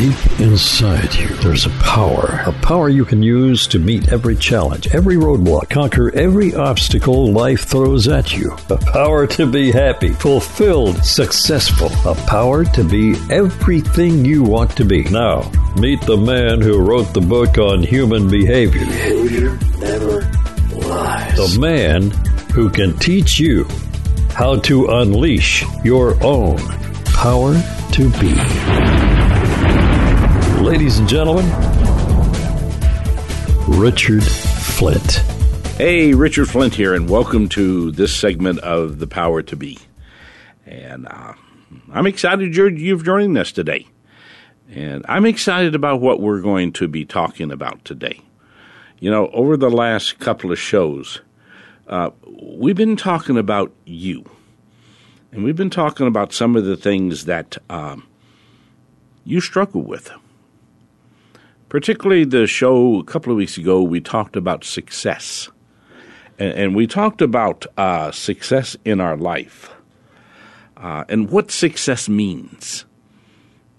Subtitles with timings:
[0.00, 2.42] Deep inside you, there's a power.
[2.46, 7.64] A power you can use to meet every challenge, every roadblock, conquer every obstacle life
[7.64, 8.50] throws at you.
[8.70, 11.90] A power to be happy, fulfilled, successful.
[12.10, 15.04] A power to be everything you want to be.
[15.04, 18.86] Now, meet the man who wrote the book on human behavior.
[18.86, 20.22] Behavior never
[20.76, 21.36] lies.
[21.36, 22.10] The man
[22.54, 23.68] who can teach you
[24.32, 26.56] how to unleash your own
[27.04, 27.52] power
[27.92, 29.09] to be.
[30.70, 31.46] Ladies and gentlemen,
[33.66, 35.14] Richard Flint.
[35.76, 39.80] Hey, Richard Flint here, and welcome to this segment of The Power to Be.
[40.64, 41.32] And uh,
[41.90, 43.88] I'm excited you're, you've joined us today.
[44.70, 48.20] And I'm excited about what we're going to be talking about today.
[49.00, 51.20] You know, over the last couple of shows,
[51.88, 52.10] uh,
[52.40, 54.24] we've been talking about you.
[55.32, 58.06] And we've been talking about some of the things that um,
[59.24, 60.12] you struggle with.
[61.70, 65.48] Particularly the show a couple of weeks ago, we talked about success.
[66.36, 69.70] And, and we talked about uh, success in our life
[70.76, 72.84] uh, and what success means.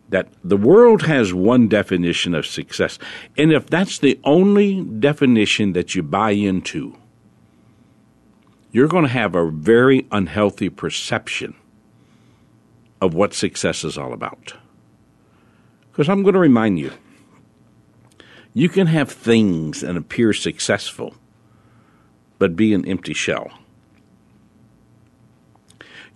[0.08, 2.98] That the world has one definition of success.
[3.38, 6.98] And if that's the only definition that you buy into,
[8.72, 11.56] you're going to have a very unhealthy perception
[13.02, 14.54] of what success is all about.
[15.92, 16.92] Because I'm going to remind you
[18.54, 21.16] you can have things and appear successful,
[22.40, 23.52] but be an empty shell.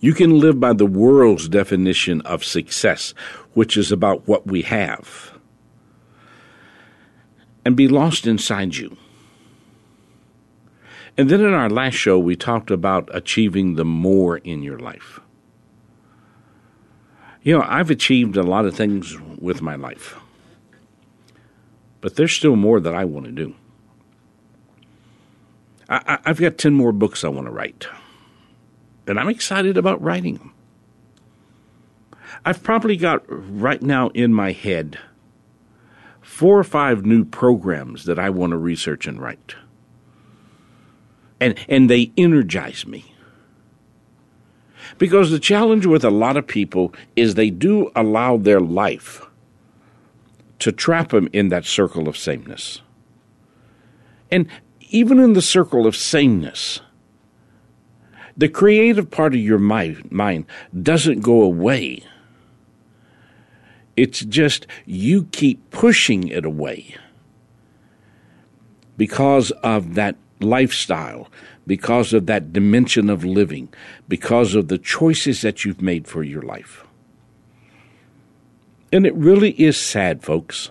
[0.00, 3.14] You can live by the world's definition of success,
[3.54, 5.38] which is about what we have,
[7.64, 8.96] and be lost inside you.
[11.16, 15.20] And then in our last show, we talked about achieving the more in your life.
[17.42, 20.16] You know, I've achieved a lot of things with my life,
[22.06, 23.56] but there's still more that I want to do.
[25.88, 27.88] I, have got 10 more books I want to write,
[29.08, 30.54] and I'm excited about writing them.
[32.44, 35.00] I've probably got right now in my head
[36.20, 39.56] four or five new programs that I want to research and write
[41.40, 43.12] and and they energize me.
[44.96, 49.25] Because the challenge with a lot of people is they do allow their life
[50.58, 52.80] to trap him in that circle of sameness.
[54.30, 54.48] And
[54.90, 56.80] even in the circle of sameness,
[58.36, 60.46] the creative part of your mind
[60.82, 62.02] doesn't go away.
[63.96, 66.96] It's just you keep pushing it away
[68.96, 71.28] because of that lifestyle,
[71.66, 73.68] because of that dimension of living,
[74.06, 76.84] because of the choices that you've made for your life.
[78.92, 80.70] And it really is sad, folks.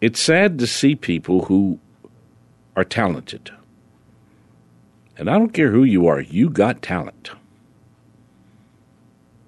[0.00, 1.78] It's sad to see people who
[2.76, 3.50] are talented.
[5.16, 7.30] And I don't care who you are, you got talent.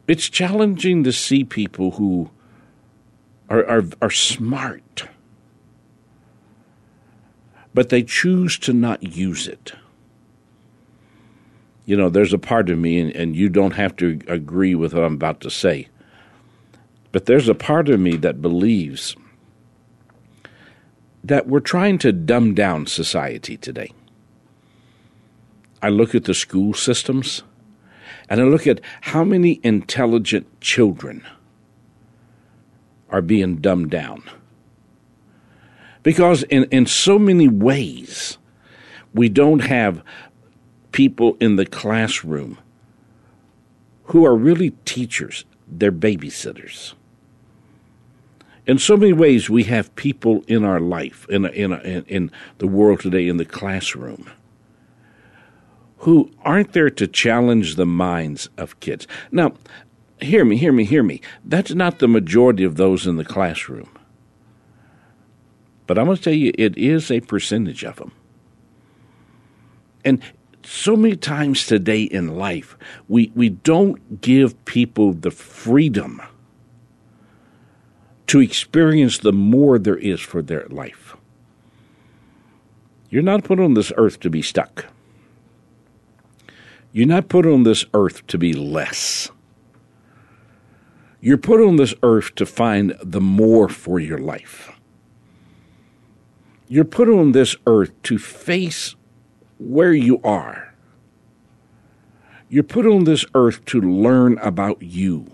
[0.07, 2.31] It's challenging to see people who
[3.49, 5.09] are, are, are smart
[7.75, 9.73] but they choose to not use it.
[11.85, 14.95] You know, there's a part of me, and, and you don't have to agree with
[14.95, 15.89] what I'm about to say,
[17.15, 19.15] but there's a part of me that believes
[21.23, 23.93] that we're trying to dumb down society today.
[25.81, 27.45] I look at the school systems
[28.29, 31.25] and I look at how many intelligent children
[33.11, 34.25] are being dumbed down.
[36.03, 38.39] Because in, in so many ways,
[39.15, 40.03] we don't have
[40.91, 42.59] people in the classroom
[44.07, 46.95] who are really teachers, they're babysitters.
[48.67, 52.31] In so many ways, we have people in our life, in, a, in, a, in
[52.59, 54.31] the world today, in the classroom,
[55.99, 59.07] who aren't there to challenge the minds of kids.
[59.31, 59.53] Now,
[60.21, 61.21] hear me, hear me, hear me.
[61.45, 63.91] That's not the majority of those in the classroom.
[65.87, 68.13] But I'm going to tell you, it is a percentage of them.
[70.07, 70.23] And
[70.63, 72.79] so many times today in life,
[73.09, 76.23] we, we don't give people the freedom
[78.27, 81.17] to experience the more there is for their life.
[83.11, 84.87] You're not put on this earth to be stuck.
[86.93, 89.31] You're not put on this earth to be less.
[91.21, 94.73] You're put on this earth to find the more for your life.
[96.69, 98.95] You're put on this earth to face
[99.59, 100.75] where you are.
[102.49, 105.34] You're put on this earth to learn about you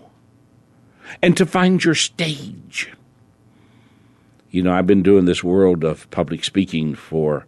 [1.21, 2.91] and to find your stage.
[4.49, 7.45] You know, I've been doing this world of public speaking for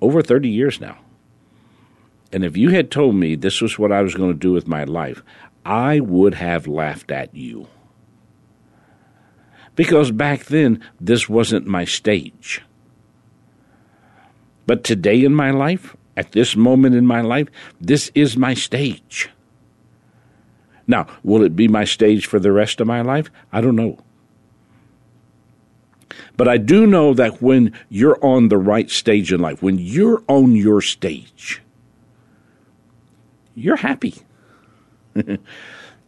[0.00, 0.98] over 30 years now.
[2.32, 4.66] And if you had told me this was what I was going to do with
[4.66, 5.22] my life,
[5.64, 7.68] I would have laughed at you.
[9.76, 12.62] Because back then, this wasn't my stage.
[14.66, 17.48] But today in my life, at this moment in my life,
[17.80, 19.28] this is my stage.
[20.86, 23.30] Now, will it be my stage for the rest of my life?
[23.52, 23.98] I don't know.
[26.36, 30.22] But I do know that when you're on the right stage in life, when you're
[30.28, 31.62] on your stage,
[33.54, 34.14] you're happy.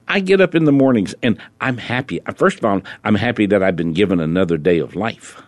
[0.08, 2.24] I get up in the mornings and I'm happy.
[2.26, 5.42] Uh, first of all, I'm happy that I've been given another day of life.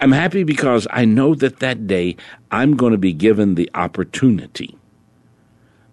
[0.00, 2.16] I'm happy because I know that that day
[2.50, 4.76] I'm going to be given the opportunity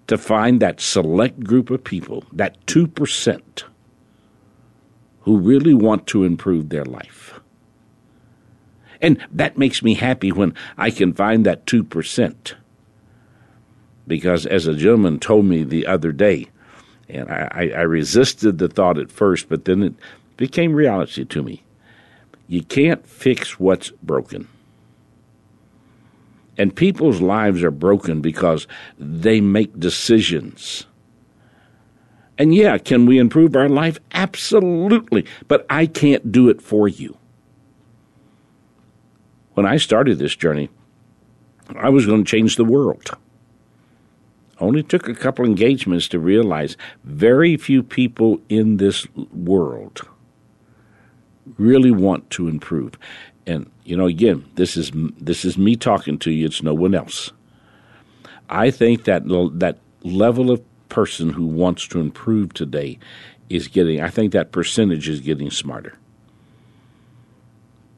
[0.08, 3.64] to find that select group of people, that 2%,
[5.22, 7.40] who really want to improve their life.
[9.02, 12.54] And that makes me happy when I can find that 2%.
[14.08, 16.48] Because as a gentleman told me the other day,
[17.10, 19.94] and I, I resisted the thought at first, but then it
[20.38, 21.64] became reality to me.
[22.48, 24.48] You can't fix what's broken.
[26.58, 28.68] And people's lives are broken because
[28.98, 30.86] they make decisions.
[32.38, 34.00] And yeah, can we improve our life?
[34.12, 35.26] Absolutely.
[35.48, 37.18] But I can't do it for you.
[39.54, 40.70] When I started this journey,
[41.76, 43.10] I was going to change the world.
[44.60, 50.02] Only took a couple engagements to realize very few people in this world
[51.58, 52.94] really want to improve.
[53.48, 56.46] And you know, again, this is this is me talking to you.
[56.46, 57.32] It's no one else.
[58.50, 59.24] I think that
[59.60, 63.00] that level of person who wants to improve today
[63.50, 64.02] is getting.
[64.02, 65.98] I think that percentage is getting smarter.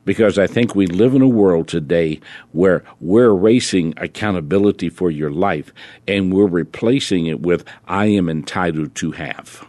[0.05, 2.19] Because I think we live in a world today
[2.51, 5.71] where we're erasing accountability for your life
[6.07, 9.67] and we're replacing it with I am entitled to have.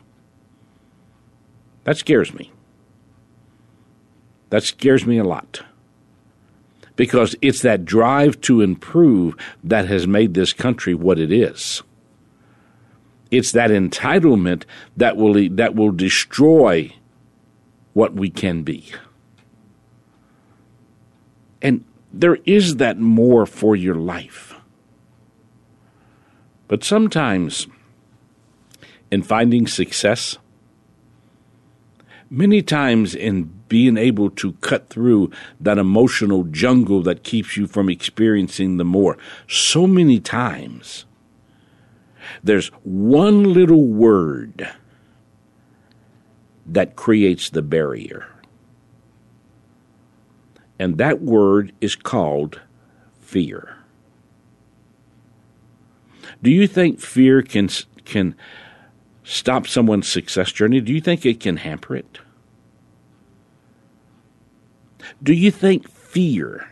[1.85, 2.53] That scares me.
[4.51, 5.63] That scares me a lot.
[7.01, 11.83] Because it's that drive to improve that has made this country what it is.
[13.31, 14.65] It's that entitlement
[14.99, 16.95] that will that will destroy
[17.95, 18.93] what we can be.
[21.63, 24.55] And there is that more for your life.
[26.69, 27.67] But sometimes
[29.11, 30.37] in finding success,
[32.29, 35.31] many times in being able to cut through
[35.61, 39.17] that emotional jungle that keeps you from experiencing the more.
[39.49, 41.07] So many times,
[42.43, 44.69] there's one little word
[46.67, 48.27] that creates the barrier.
[50.79, 52.61] And that word is called
[53.21, 53.77] fear.
[56.43, 57.69] Do you think fear can
[58.05, 58.35] can
[59.23, 60.81] stop someone's success journey?
[60.81, 62.19] Do you think it can hamper it?
[65.23, 66.71] Do you think fear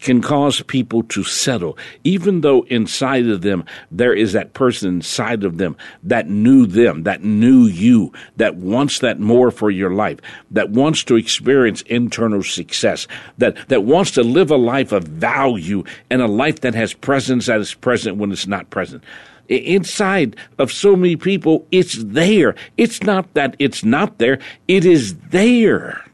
[0.00, 5.44] can cause people to settle, even though inside of them there is that person inside
[5.44, 10.20] of them that knew them, that knew you, that wants that more for your life,
[10.50, 13.06] that wants to experience internal success,
[13.38, 17.46] that, that wants to live a life of value and a life that has presence
[17.46, 19.02] that is present when it's not present
[19.48, 22.54] inside of so many people, it's there.
[22.76, 26.04] It's not that it's not there, it is there.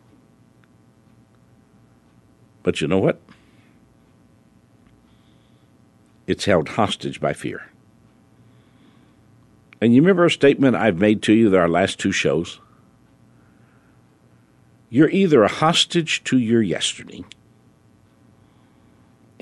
[2.64, 3.20] But you know what?
[6.26, 7.68] It's held hostage by fear.
[9.80, 12.58] And you remember a statement I've made to you that our last two shows?
[14.88, 17.24] You're either a hostage to your yesterday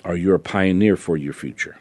[0.04, 1.78] or you're a pioneer for your future.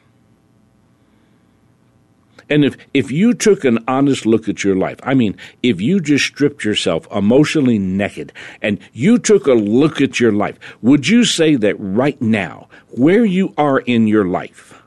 [2.51, 6.01] And if, if you took an honest look at your life, I mean, if you
[6.01, 11.23] just stripped yourself emotionally naked and you took a look at your life, would you
[11.23, 14.80] say that right now, where you are in your life,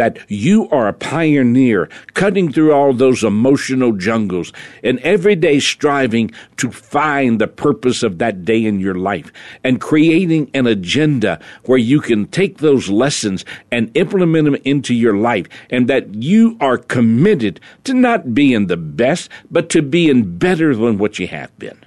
[0.00, 4.50] that you are a pioneer cutting through all those emotional jungles
[4.82, 9.30] and every day striving to find the purpose of that day in your life
[9.62, 15.18] and creating an agenda where you can take those lessons and implement them into your
[15.18, 20.74] life and that you are committed to not being the best but to being better
[20.74, 21.78] than what you have been.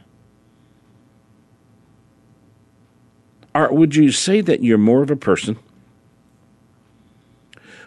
[3.56, 5.58] Or would you say that you're more of a person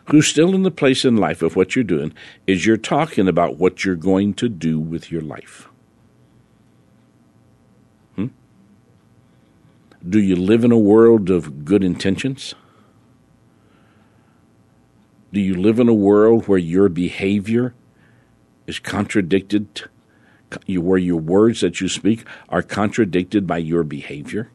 [0.07, 2.13] who's still in the place in life of what you're doing
[2.47, 5.69] is you're talking about what you're going to do with your life.
[8.15, 8.29] Hmm?
[10.09, 12.55] Do you live in a world of good intentions?
[15.33, 17.75] Do you live in a world where your behavior
[18.67, 19.83] is contradicted,
[20.69, 24.51] where your words that you speak are contradicted by your behavior?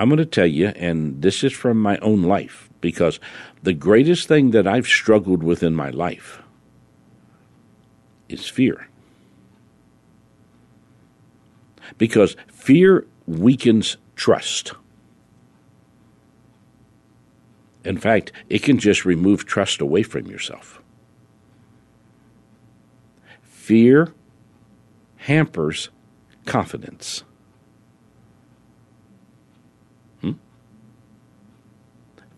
[0.00, 3.20] I'm going to tell you, and this is from my own life, because
[3.62, 6.40] the greatest thing that I've struggled with in my life
[8.26, 8.88] is fear.
[11.98, 14.72] Because fear weakens trust.
[17.84, 20.80] In fact, it can just remove trust away from yourself.
[23.42, 24.14] Fear
[25.16, 25.90] hampers
[26.46, 27.22] confidence.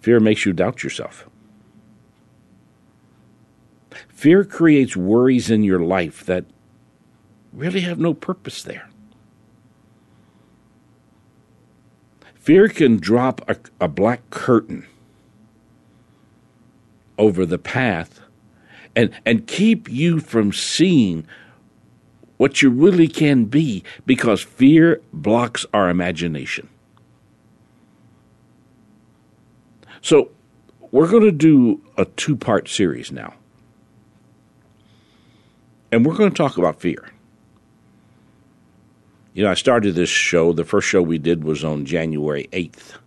[0.02, 1.28] Fear makes you doubt yourself.
[4.08, 6.44] Fear creates worries in your life that
[7.52, 8.90] really have no purpose there.
[12.34, 14.86] Fear can drop a, a, black curtain
[17.16, 18.20] over the path
[18.96, 21.24] and, and keep you from seeing
[22.38, 26.68] what you really can be because fear blocks our imagination.
[30.02, 30.30] So
[30.90, 33.34] we're going to do a two part series now.
[35.90, 37.08] And we're going to talk about fear.
[39.32, 42.98] You know, I started this show, the first show we did was on January 8th.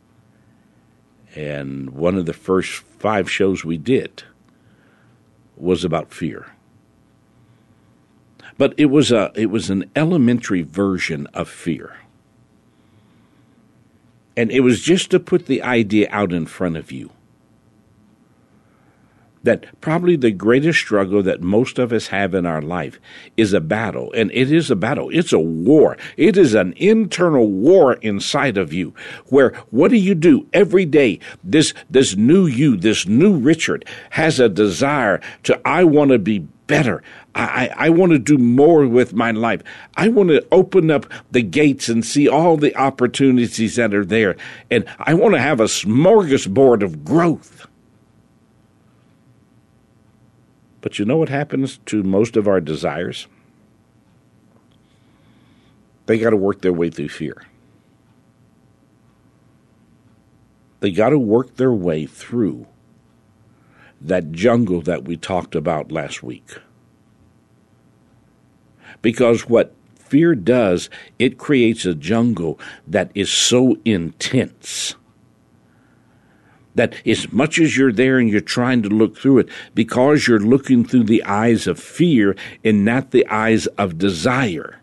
[1.35, 4.23] And one of the first five shows we did
[5.57, 6.47] was about fear.
[8.57, 11.97] But it was a it was an elementary version of fear.
[14.37, 17.09] And it was just to put the idea out in front of you
[19.45, 22.99] that probably the greatest struggle that most of us have in our life
[23.37, 24.11] is a battle.
[24.13, 25.09] And it is a battle.
[25.11, 25.97] It's a war.
[26.17, 28.93] It is an internal war inside of you
[29.27, 31.19] where what do you do every day?
[31.43, 36.39] This, this new you, this new Richard has a desire to, I want to be
[36.39, 37.03] better.
[37.35, 39.61] I, I want to do more with my life.
[39.95, 44.37] I want to open up the gates and see all the opportunities that are there.
[44.71, 47.67] And I want to have a smorgasbord of growth.
[50.85, 53.25] But you know what happens to most of our desires?
[56.05, 57.41] They got to work their way through fear.
[60.81, 62.67] They got to work their way through
[63.99, 66.59] that jungle that we talked about last week.
[69.01, 74.93] Because what fear does, it creates a jungle that is so intense
[76.75, 80.39] that as much as you're there and you're trying to look through it, because you're
[80.39, 84.79] looking through the eyes of fear and not the eyes of desire,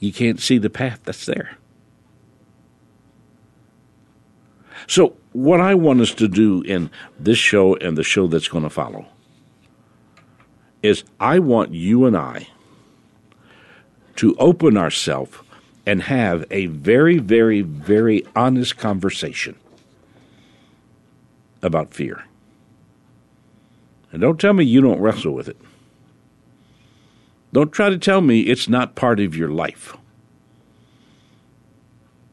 [0.00, 1.56] you can't see the path that's there.
[4.86, 8.64] So, what I want us to do in this show and the show that's going
[8.64, 9.06] to follow
[10.82, 12.48] is I want you and I
[14.16, 15.38] to open ourselves
[15.86, 19.56] and have a very, very, very honest conversation
[21.62, 22.24] about fear.
[24.12, 25.56] And don't tell me you don't wrestle with it.
[27.52, 29.96] Don't try to tell me it's not part of your life.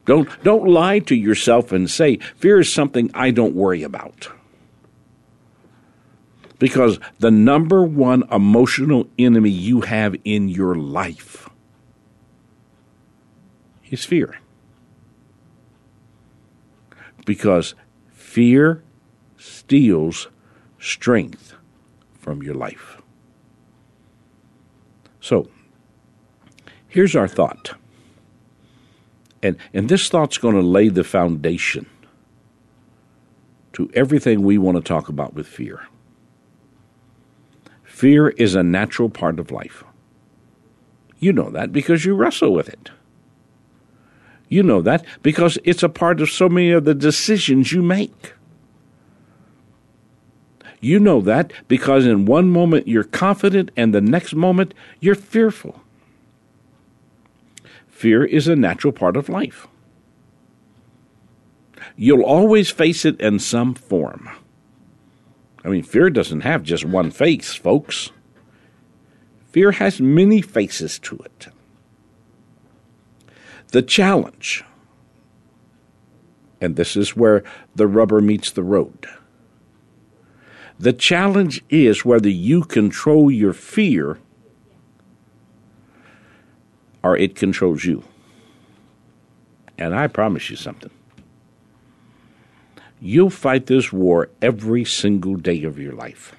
[0.04, 4.28] Don't, don't lie to yourself and say, fear is something I don't worry about.
[6.58, 11.48] Because the number one emotional enemy you have in your life
[13.92, 14.40] is fear.
[17.24, 17.76] Because
[18.10, 18.82] fear
[19.36, 20.26] steals
[20.80, 21.54] strength
[22.18, 23.00] from your life.
[25.20, 25.48] So,
[26.88, 27.76] here's our thought
[29.42, 31.86] and, and this thought's going to lay the foundation
[33.72, 35.86] to everything we want to talk about with fear.
[37.82, 39.82] Fear is a natural part of life.
[41.18, 42.90] You know that because you wrestle with it.
[44.52, 48.34] You know that because it's a part of so many of the decisions you make.
[50.78, 55.80] You know that because in one moment you're confident and the next moment you're fearful.
[57.88, 59.68] Fear is a natural part of life.
[61.96, 64.28] You'll always face it in some form.
[65.64, 68.10] I mean, fear doesn't have just one face, folks.
[69.50, 71.48] Fear has many faces to it.
[73.72, 74.64] The challenge,
[76.60, 77.42] and this is where
[77.74, 79.06] the rubber meets the road
[80.82, 84.18] the challenge is whether you control your fear
[87.04, 88.02] or it controls you.
[89.78, 90.90] And I promise you something.
[93.00, 96.34] You'll fight this war every single day of your life.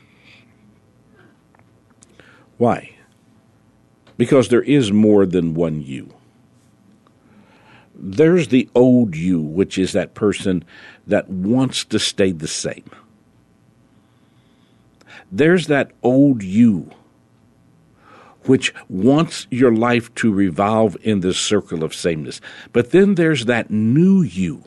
[2.58, 2.98] Why?
[4.18, 6.14] Because there is more than one you.
[7.96, 10.64] There's the old you, which is that person
[11.08, 12.90] that wants to stay the same
[15.34, 16.92] there's that old you
[18.46, 22.42] which wants your life to revolve in this circle of sameness.
[22.74, 24.66] But then there's that new you.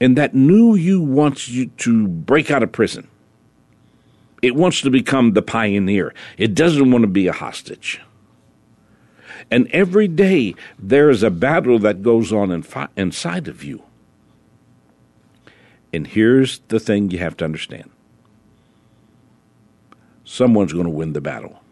[0.00, 3.06] And that new you wants you to break out of prison.
[4.42, 6.12] It wants to become the pioneer.
[6.38, 8.00] It doesn't want to be a hostage.
[9.50, 12.64] And every day there is a battle that goes on
[12.96, 13.82] inside of you.
[15.92, 17.90] And here's the thing you have to understand
[20.24, 21.62] someone's going to win the battle.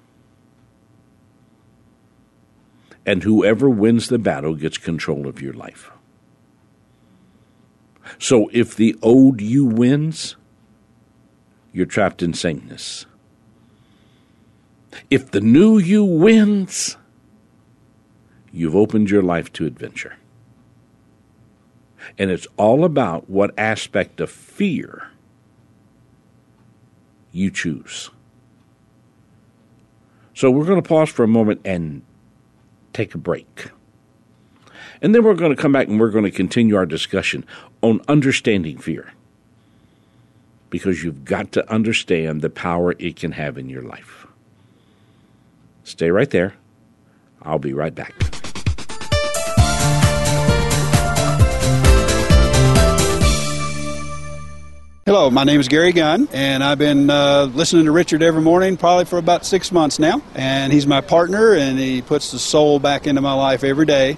[3.04, 5.90] And whoever wins the battle gets control of your life.
[8.18, 10.36] So if the old you wins,
[11.72, 13.04] you're trapped in sameness.
[15.10, 16.96] If the new you wins,
[18.56, 20.16] you've opened your life to adventure.
[22.18, 25.10] And it's all about what aspect of fear
[27.32, 28.10] you choose.
[30.34, 32.02] So we're going to pause for a moment and
[32.92, 33.70] take a break.
[35.02, 37.44] And then we're going to come back and we're going to continue our discussion
[37.82, 39.12] on understanding fear.
[40.70, 44.26] Because you've got to understand the power it can have in your life.
[45.84, 46.54] Stay right there.
[47.42, 48.25] I'll be right back.
[55.06, 58.76] Hello, my name is Gary Gunn, and I've been uh, listening to Richard every morning
[58.76, 60.20] probably for about six months now.
[60.34, 64.16] And he's my partner, and he puts the soul back into my life every day.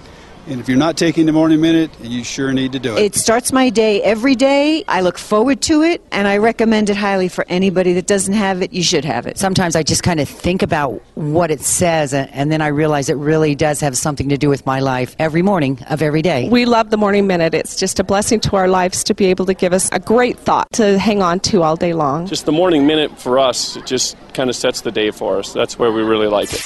[0.49, 3.01] And if you're not taking the morning minute, you sure need to do it.
[3.03, 4.83] It starts my day every day.
[4.87, 8.63] I look forward to it, and I recommend it highly for anybody that doesn't have
[8.63, 8.73] it.
[8.73, 9.37] You should have it.
[9.37, 13.17] Sometimes I just kind of think about what it says, and then I realize it
[13.17, 16.49] really does have something to do with my life every morning of every day.
[16.49, 17.53] We love the morning minute.
[17.53, 20.39] It's just a blessing to our lives to be able to give us a great
[20.39, 22.25] thought to hang on to all day long.
[22.25, 25.51] Just the morning minute for us, it just kind of sets the day for us.
[25.51, 26.61] That's where we really like it.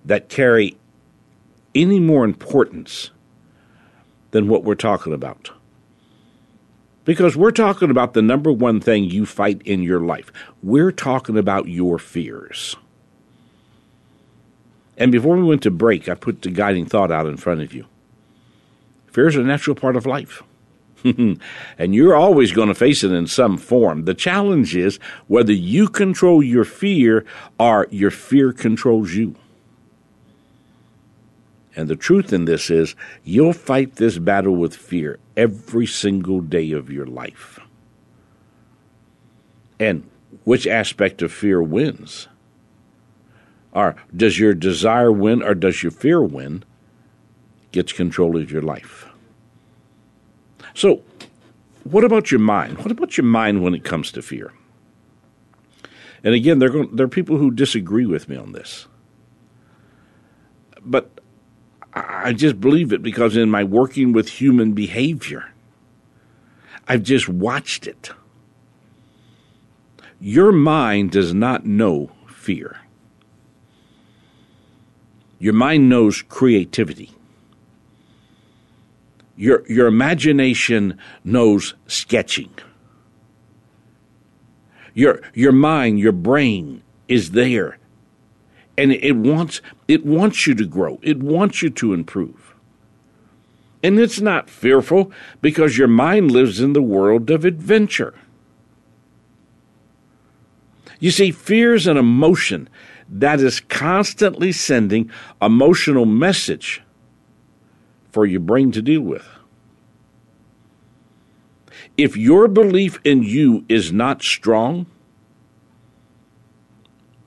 [0.04, 0.76] that carry
[1.72, 3.12] any more importance
[4.32, 5.52] than what we're talking about.
[7.04, 10.32] Because we're talking about the number one thing you fight in your life.
[10.60, 12.74] We're talking about your fears.
[15.00, 17.72] And before we went to break, I put the guiding thought out in front of
[17.72, 17.86] you.
[19.06, 20.42] Fear is a natural part of life.
[21.04, 21.40] and
[21.78, 24.04] you're always going to face it in some form.
[24.04, 27.24] The challenge is whether you control your fear
[27.58, 29.36] or your fear controls you.
[31.74, 36.72] And the truth in this is, you'll fight this battle with fear every single day
[36.72, 37.58] of your life.
[39.78, 40.06] And
[40.44, 42.28] which aspect of fear wins?
[43.72, 46.64] Or does your desire win or does your fear win?
[47.72, 49.06] Gets control of your life.
[50.74, 51.02] So,
[51.84, 52.78] what about your mind?
[52.78, 54.52] What about your mind when it comes to fear?
[56.22, 58.86] And again, there are, there are people who disagree with me on this.
[60.82, 61.20] But
[61.92, 65.52] I just believe it because in my working with human behavior,
[66.86, 68.10] I've just watched it.
[70.20, 72.78] Your mind does not know fear.
[75.40, 77.10] Your mind knows creativity.
[79.36, 82.50] Your, your imagination knows sketching.
[84.94, 87.80] Your, your mind, your brain is there
[88.80, 90.98] and it wants it wants you to grow.
[91.02, 92.54] It wants you to improve.
[93.82, 98.14] And it's not fearful because your mind lives in the world of adventure.
[100.98, 102.70] You see, fear is an emotion
[103.10, 105.10] that is constantly sending
[105.42, 106.82] emotional message
[108.12, 109.26] for your brain to deal with.
[111.96, 114.86] If your belief in you is not strong,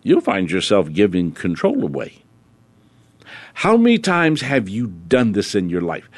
[0.02, 2.24] you'll find yourself giving control away.
[3.56, 6.10] How many times have you done this in your life?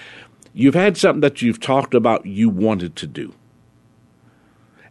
[0.53, 3.33] You've had something that you've talked about you wanted to do.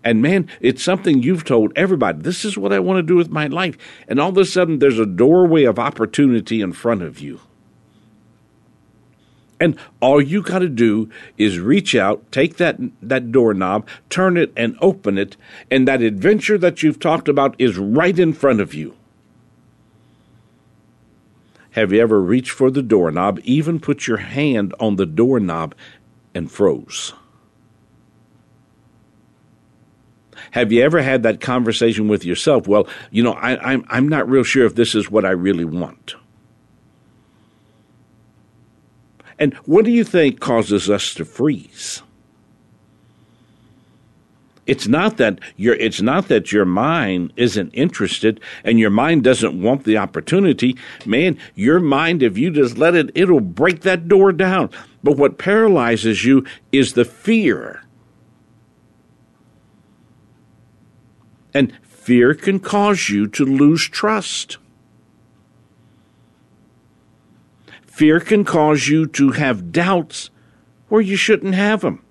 [0.04, 3.30] And man, it's something you've told everybody, this is what I want to do with
[3.30, 3.78] my life.
[4.06, 7.40] And all of a sudden, there's a doorway of opportunity in front of you.
[9.58, 14.52] And all you got to do is reach out, take that, that doorknob, turn it,
[14.56, 15.38] and open it.
[15.70, 18.94] And that adventure that you've talked about is right in front of you.
[21.70, 25.74] Have you ever reached for the doorknob, even put your hand on the doorknob,
[26.34, 27.14] and froze?
[30.54, 32.68] Have you ever had that conversation with yourself?
[32.68, 35.64] Well, you know, I, I'm, I'm not real sure if this is what I really
[35.64, 36.14] want.
[39.36, 42.02] And what do you think causes us to freeze?
[44.64, 49.60] It's not that your it's not that your mind isn't interested and your mind doesn't
[49.60, 50.76] want the opportunity.
[51.04, 54.70] Man, your mind, if you just let it, it'll break that door down.
[55.02, 57.83] But what paralyzes you is the fear.
[61.54, 64.58] And fear can cause you to lose trust.
[67.86, 70.30] Fear can cause you to have doubts
[70.88, 72.04] where you shouldn't have them.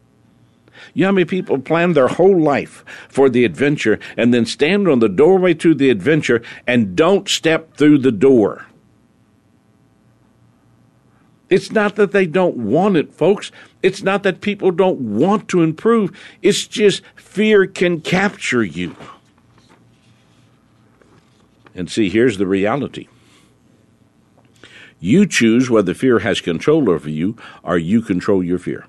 [0.94, 4.88] You know how many people plan their whole life for the adventure and then stand
[4.88, 8.66] on the doorway to the adventure and don't step through the door?
[11.50, 13.52] It's not that they don't want it, folks.
[13.84, 16.18] It's not that people don't want to improve.
[16.42, 18.96] It's just fear can capture you.
[21.76, 23.08] And see, here's the reality
[25.00, 28.86] you choose whether fear has control over you or you control your fear.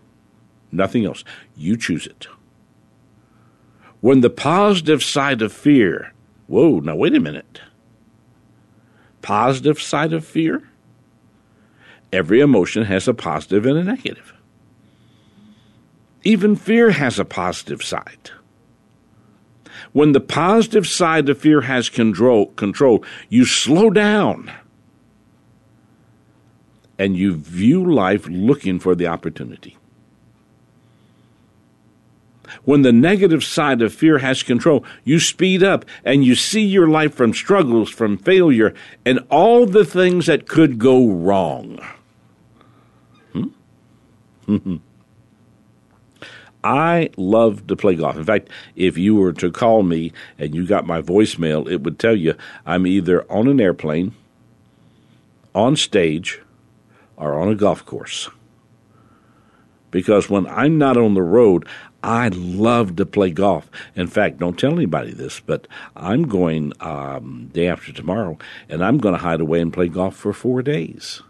[0.70, 1.24] Nothing else.
[1.56, 2.28] You choose it.
[4.00, 6.12] When the positive side of fear,
[6.46, 7.60] whoa, now wait a minute.
[9.22, 10.62] Positive side of fear?
[12.12, 14.34] Every emotion has a positive and a negative.
[16.22, 18.30] Even fear has a positive side.
[19.94, 24.50] When the positive side of fear has control, control you slow down
[26.98, 29.76] and you view life looking for the opportunity.
[32.64, 36.88] When the negative side of fear has control, you speed up and you see your
[36.88, 38.74] life from struggles, from failure,
[39.06, 41.78] and all the things that could go wrong.
[43.32, 44.76] Hmm?
[46.64, 48.16] I love to play golf.
[48.16, 51.98] In fact, if you were to call me and you got my voicemail, it would
[51.98, 54.14] tell you I'm either on an airplane
[55.54, 56.40] on stage
[57.16, 58.30] or on a golf course.
[59.90, 61.68] Because when I'm not on the road,
[62.02, 63.70] I love to play golf.
[63.94, 68.98] In fact, don't tell anybody this, but I'm going um, day after tomorrow, and I'm
[68.98, 71.22] going to hide away and play golf for four days.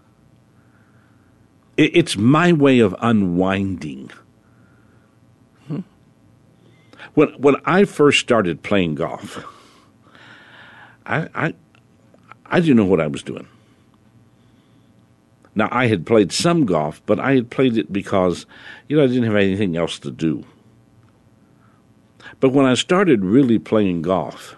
[1.76, 4.10] It, it's my way of unwinding.
[7.14, 9.44] When when I first started playing golf,
[11.06, 11.54] I I
[12.46, 13.48] I didn't know what I was doing.
[15.54, 18.46] Now I had played some golf, but I had played it because
[18.88, 20.44] you know I didn't have anything else to do.
[22.40, 24.56] But when I started really playing golf,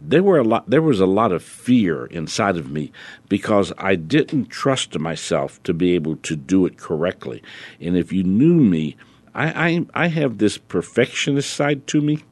[0.00, 2.90] there were a lot there was a lot of fear inside of me
[3.28, 7.42] because I didn't trust myself to be able to do it correctly.
[7.80, 8.96] And if you knew me,
[9.34, 12.24] I I, I have this perfectionist side to me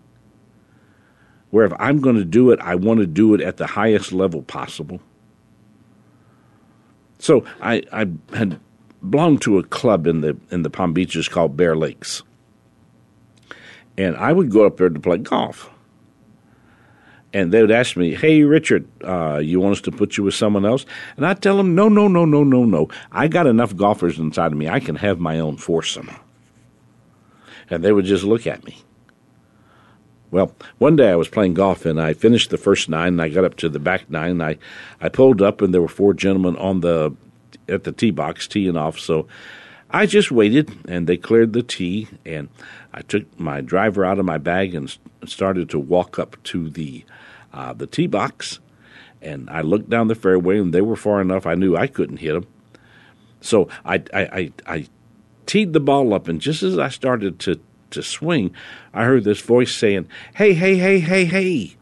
[1.51, 4.13] where if I'm going to do it, I want to do it at the highest
[4.13, 5.01] level possible.
[7.19, 8.07] So I, I
[8.37, 8.61] had
[9.09, 12.23] belonged to a club in the in the Palm Beaches called Bear Lakes,
[13.97, 15.71] and I would go up there to play golf.
[17.31, 20.35] And they would ask me, "Hey, Richard, uh, you want us to put you with
[20.35, 22.89] someone else?" And I'd tell them, "No, no, no, no, no, no.
[23.13, 24.69] I got enough golfers inside of me.
[24.69, 26.09] I can have my own foursome."
[27.71, 28.83] And they would just look at me.
[30.31, 33.29] Well, one day I was playing golf and I finished the first nine and I
[33.31, 34.59] got up to the back nine and I,
[35.01, 37.15] I pulled up and there were four gentlemen on the
[37.67, 38.99] at the tee box teeing off.
[38.99, 39.27] So
[39.91, 42.51] I just waited and they cleared the tee and
[42.93, 47.05] I took my driver out of my bag and started to walk up to the
[47.55, 48.61] uh, the tee box
[49.23, 52.19] and I looked down the fairway and they were far enough I knew I couldn't
[52.19, 52.47] hit them.
[53.41, 54.87] So I I, I, I
[55.49, 57.59] teed the ball up and just as I started to
[57.91, 58.55] to swing,
[58.93, 61.75] I heard this voice saying, Hey, hey, hey, hey, hey.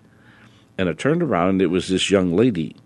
[0.79, 2.77] And I turned around and it was this young lady.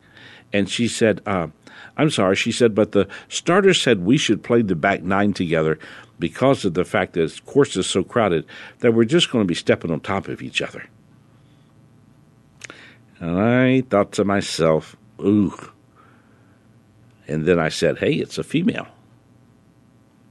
[0.53, 1.49] And she said, uh,
[1.97, 5.79] I'm sorry, she said, but the starter said we should play the back nine together
[6.19, 8.47] because of the fact that the course is so crowded
[8.79, 10.87] that we're just going to be stepping on top of each other.
[13.19, 15.55] And I thought to myself, ooh.
[17.29, 18.88] And then I said, hey, it's a female.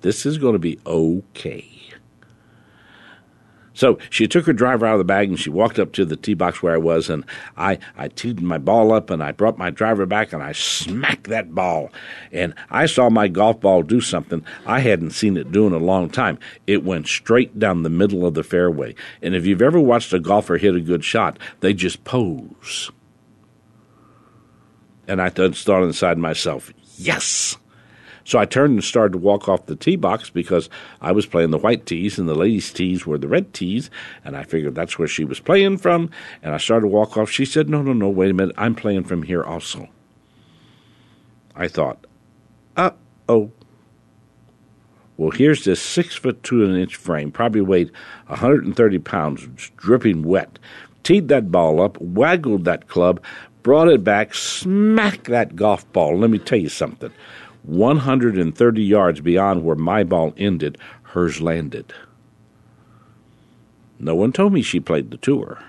[0.02, 1.80] This is going to be okay.
[3.80, 6.18] So she took her driver out of the bag and she walked up to the
[6.18, 7.24] tee box where I was, and
[7.56, 11.28] I, I teed my ball up and I brought my driver back and I smacked
[11.30, 11.90] that ball.
[12.34, 15.78] And I saw my golf ball do something I hadn't seen it do in a
[15.78, 16.40] long time.
[16.68, 18.96] It went straight down the middle of the fairway.
[19.22, 22.92] And if you've ever watched a golfer hit a good shot, they just pose.
[25.08, 27.56] And I thought inside myself, yes!
[28.30, 30.70] So I turned and started to walk off the tee box because
[31.02, 33.90] I was playing the white tees and the ladies' tees were the red tees,
[34.24, 36.12] and I figured that's where she was playing from.
[36.44, 37.32] And I started to walk off.
[37.32, 38.54] She said, No, no, no, wait a minute.
[38.56, 39.88] I'm playing from here also.
[41.56, 42.06] I thought,
[42.78, 42.92] Uh
[43.28, 43.52] oh.
[45.18, 47.92] Well, here's this six foot two and an inch frame, probably weighed
[48.28, 50.60] 130 pounds, dripping wet.
[51.02, 53.24] Teed that ball up, waggled that club,
[53.64, 56.16] brought it back, smacked that golf ball.
[56.16, 57.12] Let me tell you something.
[57.64, 61.94] 130 yards beyond where my ball ended, hers landed.
[64.00, 65.62] No one told me she played the tour.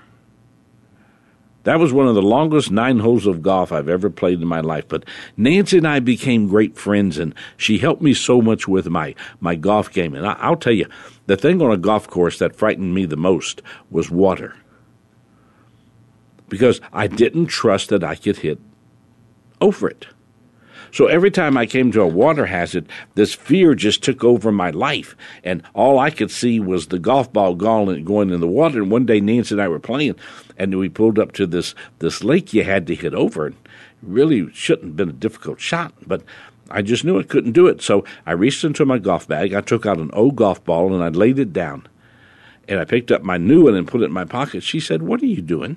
[1.64, 4.60] That was one of the longest nine holes of golf I've ever played in my
[4.60, 4.88] life.
[4.88, 5.04] But
[5.36, 9.56] Nancy and I became great friends, and she helped me so much with my, my
[9.56, 10.14] golf game.
[10.14, 10.86] And I, will tell you,
[11.26, 14.56] the thing on a golf course that frightened me the most was water.
[16.48, 18.58] Because I didn't trust that I could hit
[19.60, 20.06] over it.
[20.92, 24.70] So every time I came to a water hazard, this fear just took over my
[24.70, 25.16] life.
[25.44, 28.82] And all I could see was the golf ball going, in the water.
[28.82, 30.16] And one day Nancy and I were playing,
[30.56, 33.48] and we pulled up to this, this lake you had to hit over.
[33.48, 33.54] It
[34.02, 36.22] really shouldn't have been a difficult shot, but
[36.70, 37.82] I just knew I couldn't do it.
[37.82, 39.54] So I reached into my golf bag.
[39.54, 41.86] I took out an old golf ball and I laid it down.
[42.68, 44.62] And I picked up my new one and put it in my pocket.
[44.62, 45.76] She said, What are you doing?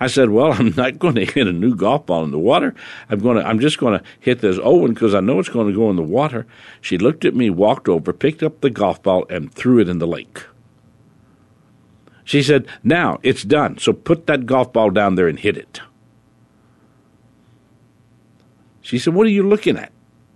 [0.00, 2.74] I said, "Well, I'm not going to hit a new golf ball in the water.
[3.08, 3.46] I'm going to.
[3.46, 5.90] I'm just going to hit this old one because I know it's going to go
[5.90, 6.46] in the water."
[6.80, 9.98] She looked at me, walked over, picked up the golf ball, and threw it in
[9.98, 10.44] the lake.
[12.24, 13.78] She said, "Now it's done.
[13.78, 15.80] So put that golf ball down there and hit it."
[18.82, 19.93] She said, "What are you looking at?"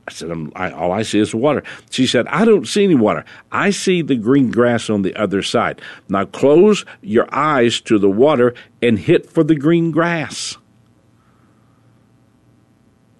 [0.09, 1.63] I said, I, all I see is water.
[1.91, 3.27] She said, I don't see any water.
[3.53, 5.83] I see the green grass on the other side.
[6.09, 10.57] Now close your eyes to the water and hit for the green grass.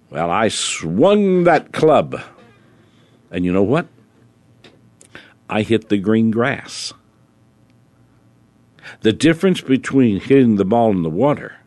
[0.09, 2.19] Well, I swung that club.
[3.29, 3.85] And you know what?
[5.47, 6.91] I hit the green grass.
[9.01, 11.57] The difference between hitting the ball in the water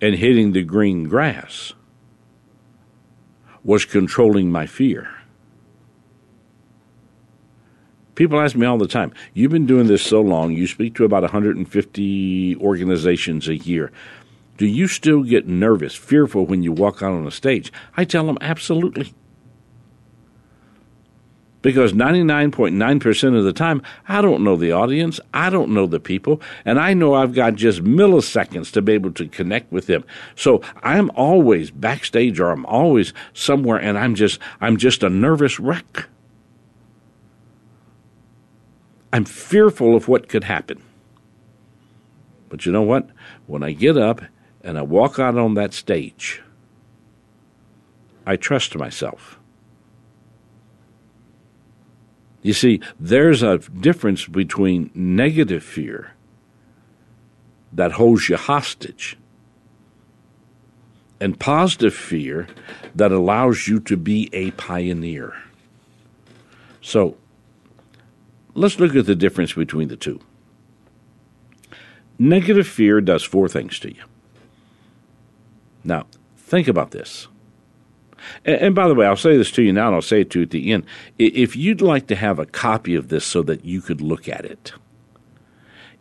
[0.00, 1.74] and hitting the green grass
[3.64, 5.08] was controlling my fear.
[8.14, 11.04] People ask me all the time, You've been doing this so long, you speak to
[11.04, 13.90] about 150 organizations a year.
[14.58, 17.72] Do you still get nervous, fearful when you walk out on a stage?
[17.96, 19.14] I tell them, Absolutely.
[21.62, 26.40] Because 99.9% of the time, I don't know the audience, I don't know the people,
[26.64, 30.04] and I know I've got just milliseconds to be able to connect with them.
[30.34, 35.60] So I'm always backstage or I'm always somewhere and I'm just I'm just a nervous
[35.60, 36.06] wreck.
[39.12, 40.82] I'm fearful of what could happen.
[42.48, 43.08] But you know what?
[43.46, 44.22] When I get up
[44.62, 46.42] and I walk out on that stage,
[48.24, 49.39] I trust myself.
[52.42, 56.12] You see, there's a difference between negative fear
[57.72, 59.18] that holds you hostage
[61.20, 62.46] and positive fear
[62.94, 65.34] that allows you to be a pioneer.
[66.80, 67.16] So,
[68.54, 70.20] let's look at the difference between the two.
[72.18, 74.02] Negative fear does four things to you.
[75.84, 77.28] Now, think about this.
[78.44, 80.30] And, and, by the way, I'll say this to you now, and I'll say it
[80.30, 80.84] to you at the end.
[81.18, 84.44] If you'd like to have a copy of this so that you could look at
[84.44, 84.72] it,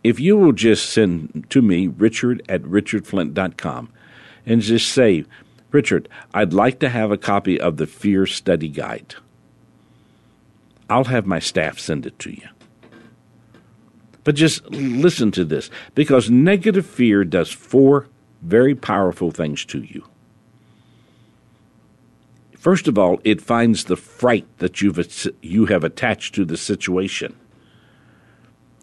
[0.03, 3.89] if you will just send to me, Richard at richardflint.com,
[4.45, 5.25] and just say,
[5.71, 9.15] Richard, I'd like to have a copy of the Fear Study Guide.
[10.89, 12.47] I'll have my staff send it to you.
[14.23, 18.07] But just listen to this because negative fear does four
[18.41, 20.05] very powerful things to you.
[22.59, 24.99] First of all, it finds the fright that you've
[25.41, 27.33] you have attached to the situation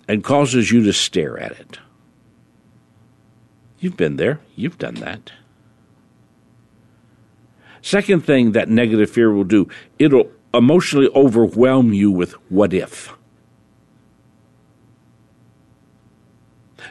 [0.08, 1.78] and causes you to stare at it.
[3.78, 5.30] You've been there, you've done that.
[7.82, 13.14] Second thing that negative fear will do, it'll emotionally overwhelm you with what if.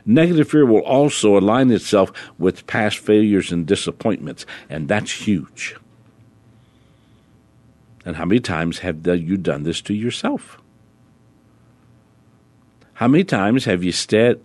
[0.05, 5.75] Negative fear will also align itself with past failures and disappointments, and that's huge.
[8.05, 10.61] And how many times have you done this to yourself?
[12.93, 13.91] How many times have you,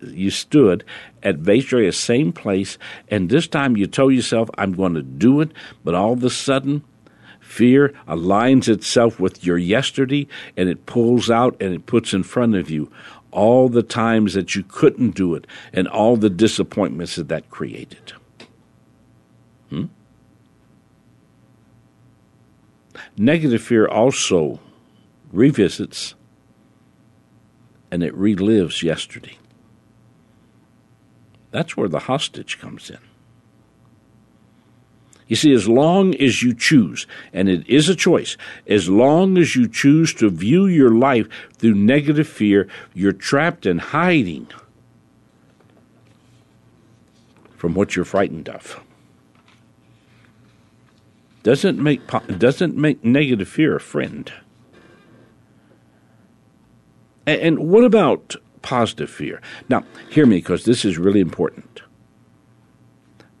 [0.01, 0.83] you stood
[1.23, 5.51] at the same place, and this time you told yourself, I'm going to do it,
[5.85, 6.83] but all of a sudden,
[7.39, 12.55] fear aligns itself with your yesterday and it pulls out and it puts in front
[12.55, 12.91] of you
[13.31, 18.13] all the times that you couldn't do it and all the disappointments that that created.
[19.69, 19.85] Hmm?
[23.21, 24.59] Negative fear also
[25.31, 26.15] revisits
[27.91, 29.37] and it relives yesterday.
[31.51, 32.97] That's where the hostage comes in.
[35.27, 39.55] You see, as long as you choose, and it is a choice, as long as
[39.55, 41.27] you choose to view your life
[41.59, 44.47] through negative fear, you're trapped in hiding
[47.55, 48.81] from what you're frightened of
[51.43, 52.01] doesn't make
[52.37, 54.31] doesn't make negative fear a friend.
[57.25, 59.41] And what about positive fear?
[59.69, 61.81] Now, hear me because this is really important.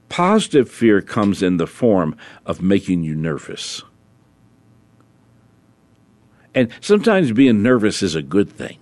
[0.09, 3.81] Positive fear comes in the form of making you nervous.
[6.53, 8.77] And sometimes being nervous is a good thing.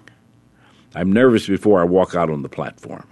[0.95, 3.07] I'm nervous before I walk out on the platform.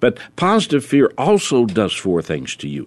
[0.00, 2.86] But positive fear also does four things to you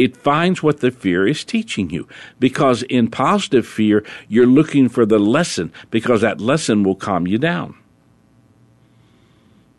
[0.00, 2.08] it finds what the fear is teaching you.
[2.38, 7.36] Because in positive fear, you're looking for the lesson, because that lesson will calm you
[7.36, 7.74] down.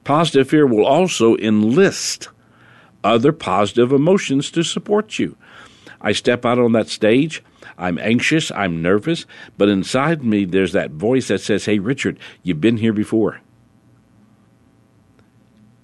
[0.04, 2.30] Positive fear will also enlist
[3.04, 5.36] other positive emotions to support you.
[6.00, 7.44] I step out on that stage.
[7.76, 9.26] I'm anxious, I'm nervous,
[9.58, 13.42] but inside me there's that voice that says, Hey, Richard, you've been here before.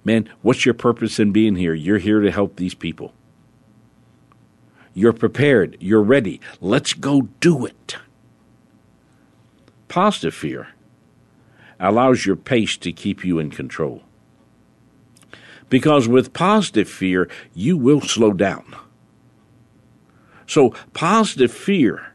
[0.04, 1.74] Man, what's your purpose in being here?
[1.74, 3.14] You're here to help these people.
[4.98, 5.76] You're prepared.
[5.78, 6.40] You're ready.
[6.60, 7.98] Let's go do it.
[9.86, 10.70] Positive fear
[11.78, 14.02] allows your pace to keep you in control.
[15.68, 18.74] Because with positive fear, you will slow down.
[20.48, 22.14] So, positive fear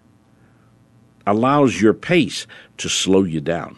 [1.26, 2.48] allows your pace
[2.80, 3.78] to slow you down.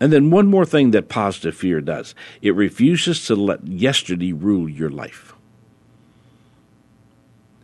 [0.00, 4.66] And then, one more thing that positive fear does it refuses to let yesterday rule
[4.66, 5.31] your life.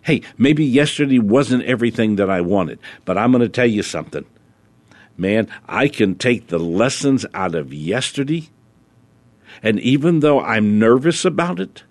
[0.03, 4.25] Hey, maybe yesterday wasn't everything that I wanted, but I'm going to tell you something.
[5.17, 8.49] Man, I can take the lessons out of yesterday,
[9.63, 11.83] and even though I'm nervous about it,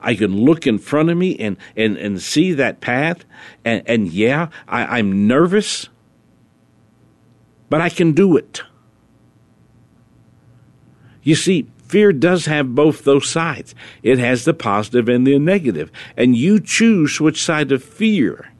[0.00, 3.24] I can look in front of me and, and, and see that path.
[3.64, 5.88] And, and yeah, I, I'm nervous,
[7.68, 8.62] but I can do it.
[11.22, 13.74] You see, fear does have both those sides.
[14.02, 18.52] It has the positive and the negative, and you choose which side of fear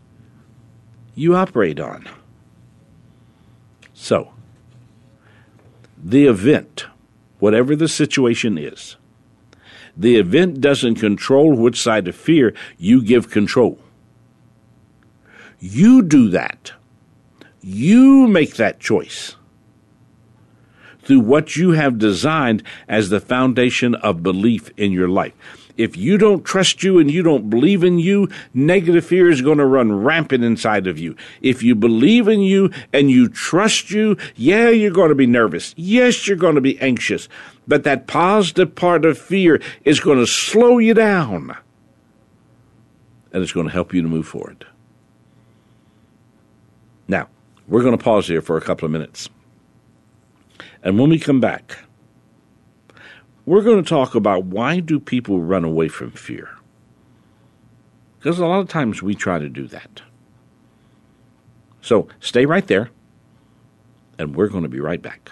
[1.15, 2.09] you operate on.
[3.95, 4.33] So,
[6.03, 6.87] the event,
[7.39, 8.97] whatever the situation is,
[9.97, 13.79] the event doesn't control which side of fear you give control.
[15.59, 16.73] You do that.
[17.63, 19.37] You make that choice
[21.07, 25.33] through what you have designed as the foundation of belief in your life.
[25.77, 29.59] If you don't trust you and you don't believe in you, negative fear is going
[29.59, 31.17] to run rampant inside of you.
[31.43, 35.75] If you believe in you and you trust you, yeah, you're going to be nervous.
[35.77, 37.29] Yes, you're going to be anxious.
[37.69, 41.57] But that positive part of fear is going to slow you down
[43.33, 44.67] and it's going to help you to move forward.
[47.07, 47.29] Now,
[47.69, 49.29] we're going to pause here for a couple of minutes.
[50.87, 51.79] And when we come back,
[53.45, 56.49] we're going to talk about why do people run away from fear?
[58.21, 60.03] Because a lot of times we try to do that.
[61.81, 62.91] So stay right there,
[64.17, 65.29] and we're going to be right back.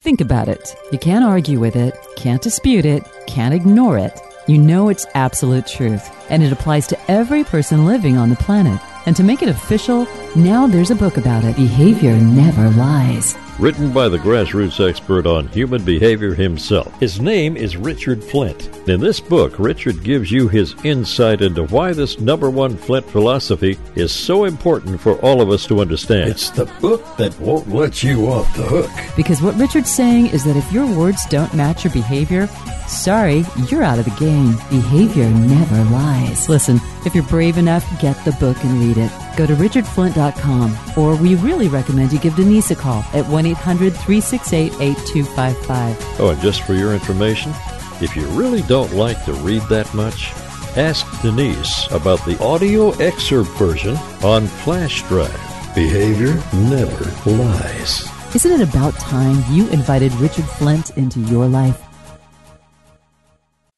[0.00, 0.74] Think about it.
[0.90, 4.20] You can't argue with it, can't dispute it, can't ignore it.
[4.48, 8.80] You know it's absolute truth, and it applies to every person living on the planet.
[9.04, 10.06] And to make it official,
[10.36, 11.56] now there's a book about it.
[11.56, 16.98] Behavior never lies written by the grassroots expert on human behavior himself.
[17.00, 18.68] His name is Richard Flint.
[18.88, 23.78] In this book, Richard gives you his insight into why this number one Flint philosophy
[23.94, 26.30] is so important for all of us to understand.
[26.30, 28.90] It's the book that won't let you off the hook.
[29.16, 32.46] Because what Richard's saying is that if your words don't match your behavior,
[32.86, 34.56] sorry, you're out of the game.
[34.68, 36.48] Behavior never lies.
[36.48, 39.25] Listen, if you're brave enough, get the book and read it.
[39.36, 43.92] Go to richardflint.com, or we really recommend you give Denise a call at 1 800
[43.92, 46.20] 368 8255.
[46.20, 47.52] Oh, and just for your information,
[48.00, 50.32] if you really don't like to read that much,
[50.76, 55.32] ask Denise about the audio excerpt version on flash drive.
[55.74, 58.10] Behavior never lies.
[58.34, 61.85] Isn't it about time you invited Richard Flint into your life?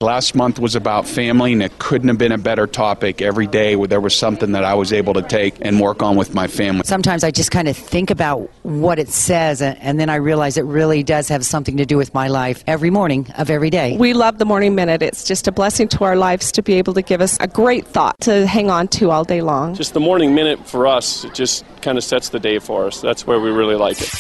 [0.01, 3.21] Last month was about family, and it couldn't have been a better topic.
[3.21, 6.37] Every day, there was something that I was able to take and work on with
[6.37, 6.83] my family.
[6.85, 10.67] Sometimes I just kind of think about what it says, and then I realize it
[10.67, 13.97] really does have something to do with my life every morning of every day.
[13.97, 15.03] We love the Morning Minute.
[15.03, 17.85] It's just a blessing to our lives to be able to give us a great
[17.85, 19.75] thought to hang on to all day long.
[19.75, 23.01] Just the Morning Minute for us, it just kind of sets the day for us.
[23.01, 24.11] That's where we really like it.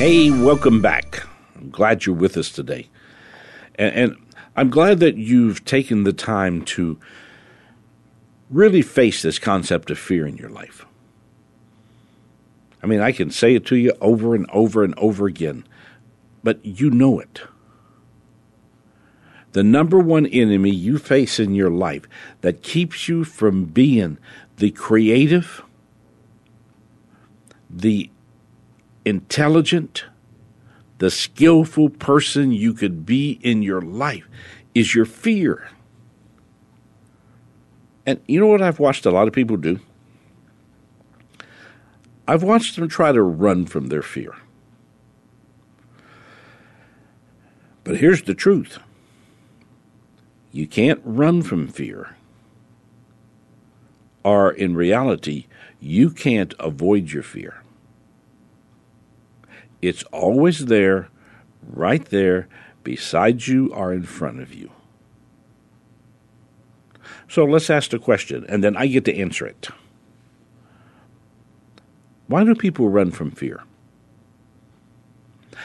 [0.00, 1.29] Hey, welcome back.
[1.80, 2.90] Glad you're with us today.
[3.76, 4.16] And, and,
[4.54, 7.00] I'm glad that you've taken the time to
[8.50, 10.84] really face this concept of fear in your life.
[12.82, 15.64] I mean, I can say it to you over and over and over again,
[16.44, 17.40] but you know it.
[19.52, 22.04] The number one enemy you face in your life
[22.42, 24.18] that keeps you from being
[24.58, 25.62] the creative,
[27.70, 28.10] the
[29.06, 30.04] intelligent,
[31.00, 34.28] the skillful person you could be in your life
[34.74, 35.70] is your fear.
[38.04, 39.80] And you know what I've watched a lot of people do?
[42.28, 44.36] I've watched them try to run from their fear.
[47.82, 48.78] But here's the truth
[50.52, 52.14] you can't run from fear.
[54.22, 55.46] Or in reality,
[55.80, 57.59] you can't avoid your fear.
[59.82, 61.08] It's always there,
[61.66, 62.48] right there,
[62.84, 64.70] beside you or in front of you.
[67.28, 69.68] So let's ask the question, and then I get to answer it.
[72.26, 73.62] Why do people run from fear?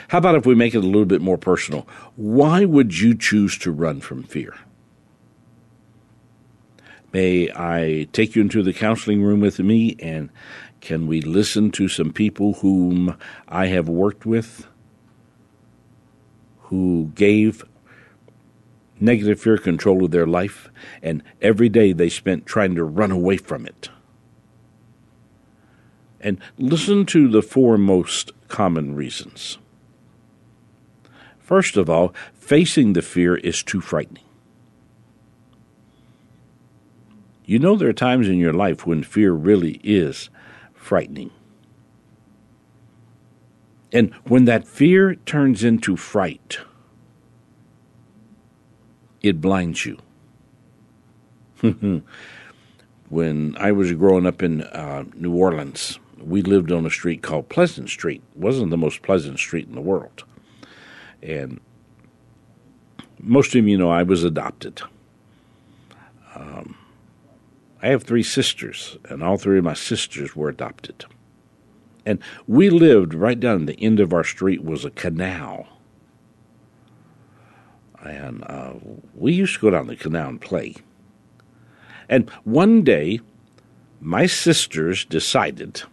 [0.09, 1.87] How about if we make it a little bit more personal?
[2.15, 4.55] Why would you choose to run from fear?
[7.13, 10.29] May I take you into the counseling room with me and
[10.85, 13.17] can we listen to some people whom
[13.47, 14.67] I have worked with
[16.69, 17.63] who gave
[18.99, 20.69] negative fear control of their life
[21.01, 23.89] and every day they spent trying to run away from it?
[26.21, 29.57] And listen to the four most common reasons.
[31.39, 34.23] First of all, facing the fear is too frightening.
[37.43, 40.29] You know, there are times in your life when fear really is
[40.85, 41.31] frightening.
[43.91, 46.59] And when that fear turns into fright,
[49.21, 49.97] it blinds you.
[53.09, 57.49] when I was growing up in uh, New Orleans, we lived on a street called
[57.49, 58.21] Pleasant Street.
[58.35, 60.23] It wasn't the most pleasant street in the world.
[61.23, 61.59] And
[63.19, 64.83] most of you know I was adopted.
[66.35, 66.77] Um,
[67.85, 71.05] I have three sisters, and all three of my sisters were adopted.
[72.03, 72.17] And
[72.47, 75.67] we lived right down the end of our street was a canal.
[78.01, 78.73] And uh,
[79.13, 80.73] we used to go down the canal and play.
[82.09, 83.19] And one day,
[84.01, 85.83] my sisters decided,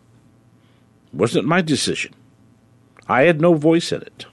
[1.12, 2.14] wasn't my decision.
[3.07, 4.24] I had no voice in it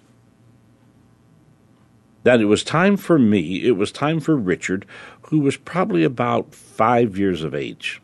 [2.23, 4.85] that it was time for me, it was time for Richard,
[5.29, 8.01] who was probably about five years of age.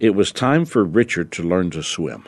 [0.00, 2.24] It was time for Richard to learn to swim.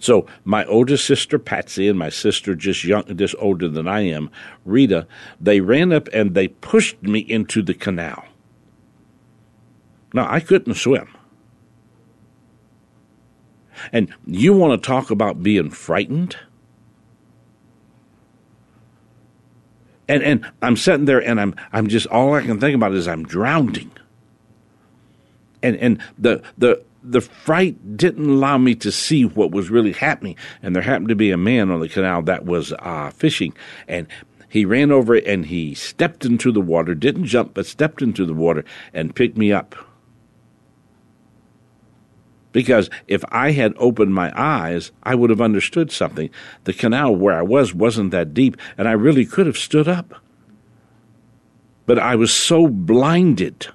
[0.00, 4.32] So my oldest sister Patsy and my sister just young just older than I am,
[4.64, 5.06] Rita,
[5.40, 8.24] they ran up and they pushed me into the canal.
[10.12, 11.08] Now I couldn't swim.
[13.92, 16.36] And you want to talk about being frightened?
[20.08, 23.08] And and I'm sitting there and I'm I'm just all I can think about is
[23.08, 23.90] I'm drowning.
[25.62, 30.36] And and the the the fright didn't allow me to see what was really happening.
[30.62, 33.54] And there happened to be a man on the canal that was uh, fishing,
[33.88, 34.06] and
[34.48, 38.34] he ran over and he stepped into the water, didn't jump, but stepped into the
[38.34, 39.74] water and picked me up.
[42.52, 46.30] Because if I had opened my eyes, I would have understood something.
[46.64, 50.14] The canal where I was wasn't that deep, and I really could have stood up.
[51.86, 53.68] But I was so blinded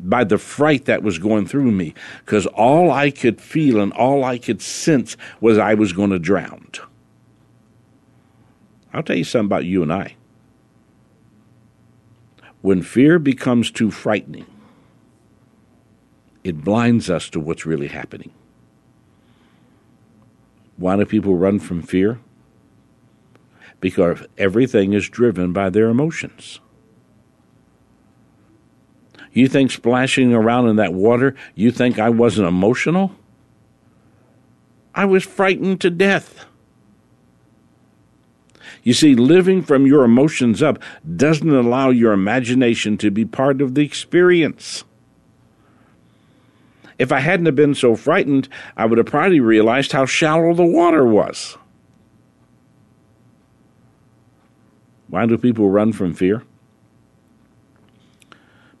[0.00, 1.92] by the fright that was going through me,
[2.24, 6.20] because all I could feel and all I could sense was I was going to
[6.20, 6.70] drown.
[8.92, 10.14] I'll tell you something about you and I.
[12.62, 14.46] When fear becomes too frightening,
[16.48, 18.32] it blinds us to what's really happening.
[20.76, 22.18] Why do people run from fear?
[23.80, 26.60] Because everything is driven by their emotions.
[29.32, 33.12] You think splashing around in that water, you think I wasn't emotional?
[34.94, 36.44] I was frightened to death.
[38.82, 40.82] You see, living from your emotions up
[41.16, 44.84] doesn't allow your imagination to be part of the experience.
[46.98, 50.64] If I hadn't have been so frightened, I would have probably realized how shallow the
[50.64, 51.56] water was.
[55.06, 56.42] Why do people run from fear?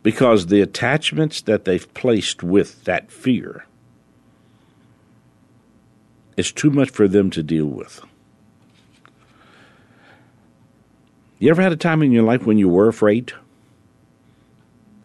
[0.02, 3.66] Because the attachments that they've placed with that fear
[6.36, 8.00] is too much for them to deal with.
[11.38, 13.32] You ever had a time in your life when you were afraid?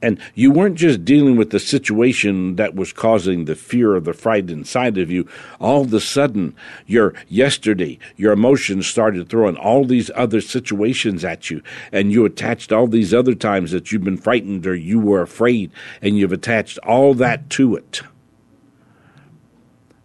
[0.03, 4.11] And you weren't just dealing with the situation that was causing the fear or the
[4.11, 5.25] fright inside of you.
[5.61, 11.49] All of a sudden, your yesterday, your emotions started throwing all these other situations at
[11.49, 11.63] you.
[11.93, 15.71] And you attached all these other times that you've been frightened or you were afraid.
[16.01, 18.01] And you've attached all that to it.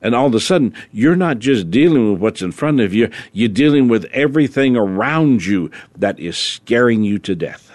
[0.00, 3.10] And all of a sudden, you're not just dealing with what's in front of you,
[3.32, 7.67] you're dealing with everything around you that is scaring you to death.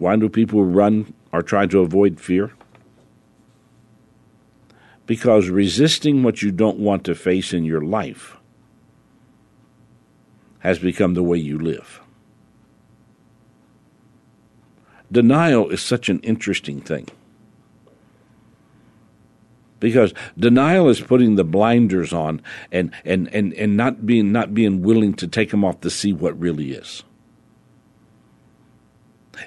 [0.00, 2.52] Why do people run or try to avoid fear?
[5.04, 8.38] Because resisting what you don't want to face in your life
[10.60, 12.00] has become the way you live.
[15.12, 17.06] Denial is such an interesting thing.
[19.80, 22.40] Because denial is putting the blinders on
[22.72, 26.14] and, and, and, and not being not being willing to take them off to see
[26.14, 27.02] what really is.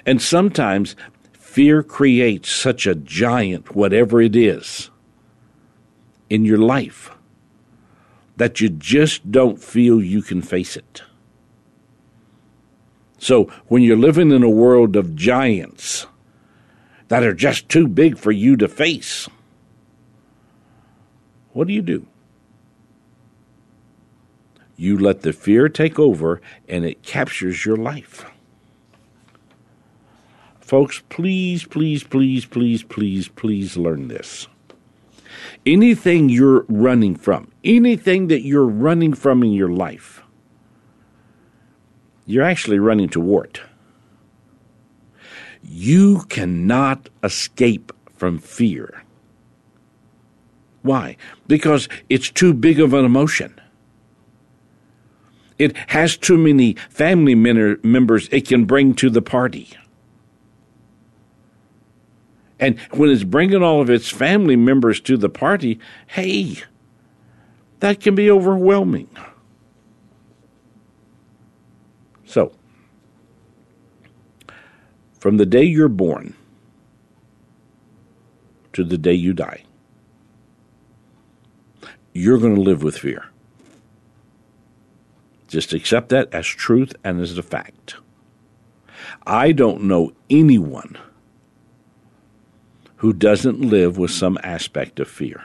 [0.06, 0.96] And sometimes
[1.32, 4.90] fear creates such a giant, whatever it is,
[6.28, 7.10] in your life
[8.36, 11.02] that you just don't feel you can face it.
[13.18, 16.06] So when you're living in a world of giants
[17.08, 19.28] that are just too big for you to face,
[21.52, 22.06] what do you do?
[24.76, 28.26] You let the fear take over and it captures your life.
[30.64, 34.48] Folks, please, please, please, please, please, please learn this.
[35.66, 40.22] Anything you're running from, anything that you're running from in your life,
[42.24, 43.60] you're actually running toward.
[45.62, 49.04] You cannot escape from fear.
[50.80, 51.18] Why?
[51.46, 53.60] Because it's too big of an emotion.
[55.58, 59.68] It has too many family members it can bring to the party.
[62.60, 66.58] And when it's bringing all of its family members to the party, hey,
[67.80, 69.08] that can be overwhelming.
[72.24, 72.52] So,
[75.18, 76.34] from the day you're born
[78.72, 79.64] to the day you die,
[82.12, 83.26] you're going to live with fear.
[85.48, 87.96] Just accept that as truth and as a fact.
[89.26, 90.98] I don't know anyone
[93.04, 95.44] who doesn't live with some aspect of fear.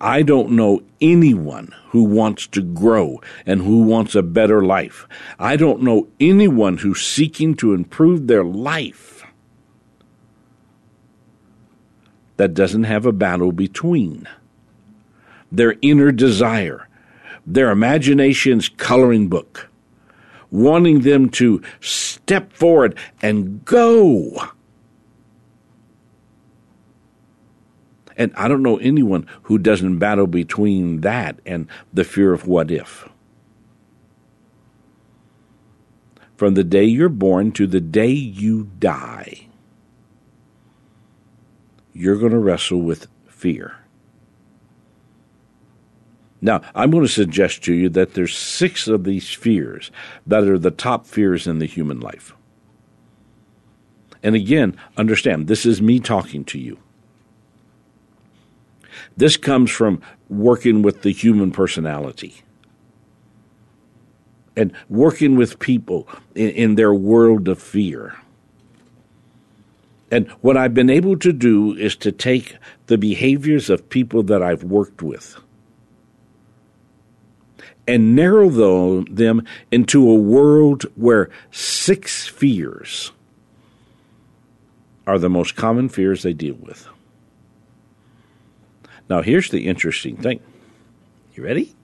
[0.00, 5.06] I don't know anyone who wants to grow and who wants a better life.
[5.38, 9.26] I don't know anyone who's seeking to improve their life
[12.38, 14.26] that doesn't have a battle between
[15.52, 16.88] their inner desire,
[17.46, 19.68] their imagination's coloring book,
[20.62, 24.50] wanting them to step forward and go
[28.16, 32.70] And I don't know anyone who doesn't battle between that and the fear of what
[32.70, 33.08] if.
[36.36, 39.48] From the day you're born to the day you die,
[41.92, 43.75] you're going to wrestle with fear.
[46.40, 49.90] Now, I'm going to suggest to you that there's six of these fears
[50.26, 52.34] that are the top fears in the human life.
[54.22, 56.78] And again, understand, this is me talking to you.
[59.16, 62.42] This comes from working with the human personality
[64.56, 68.16] and working with people in, in, their world of fear.
[70.10, 72.56] And what I've been able to do is to take
[72.86, 75.36] the behaviors of people that I've worked with
[77.86, 78.48] and narrow
[79.04, 83.12] them into a world where six fears
[85.06, 86.88] are the most common fears they deal with.
[89.08, 90.40] Now, here's the interesting thing.
[91.34, 91.74] You ready?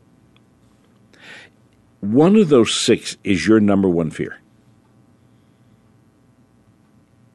[2.00, 4.38] One of those six is your number one fear.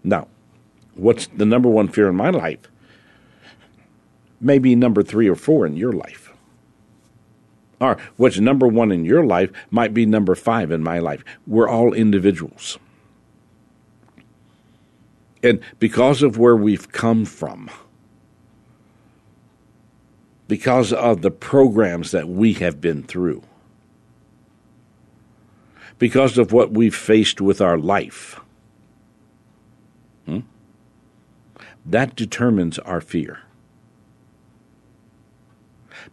[0.03, 0.28] Now,
[0.95, 2.59] what's the number one fear in my life?
[4.41, 6.26] Maybe number three or four in your life.
[7.80, 11.23] Or what's number one in your life might be number five in my life.
[11.45, 12.80] We're all individuals.
[15.43, 17.69] And because of where we've come from,
[20.47, 23.43] because of the programs that we have been through,
[25.99, 28.39] because of what we've faced with our life.
[30.25, 30.39] Hmm?
[31.86, 33.39] That determines our fear.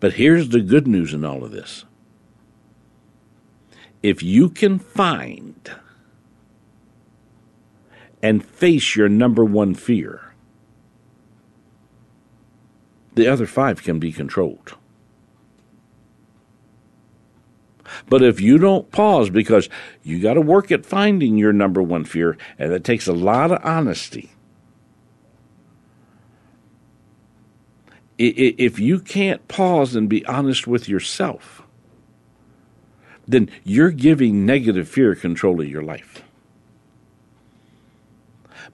[0.01, 1.85] But here's the good news in all of this.
[4.03, 5.71] If you can find
[8.23, 10.35] and face your number one fear,
[13.15, 14.77] the other five can be controlled.
[18.09, 19.69] But if you don't pause, because
[20.03, 23.53] you got to work at finding your number one fear, and it takes a lot
[23.53, 24.33] of honesty.
[28.17, 31.62] If you can't pause and be honest with yourself,
[33.27, 36.23] then you're giving negative fear control of your life.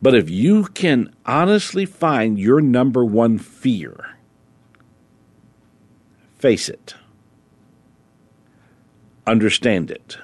[0.03, 4.11] But if you can honestly find your number one fear,
[6.41, 6.95] Face it.
[9.27, 10.17] Understand it.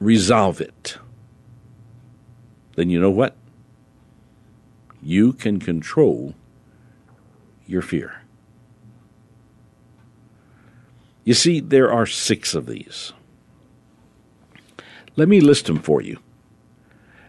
[0.00, 0.96] Resolve it.
[2.74, 3.36] Then you know what?
[5.02, 6.34] You can control
[7.66, 8.22] your fear.
[11.24, 13.12] You see, there are six of these.
[15.16, 16.18] Let me list them for you,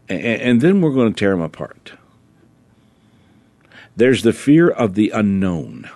[0.09, 1.93] and, then we're going to tear them apart.
[3.95, 5.89] There's the fear of the unknown.